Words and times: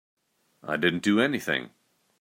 I 0.63 0.77
didn't 0.77 1.03
do 1.03 1.19
anything. 1.19 1.69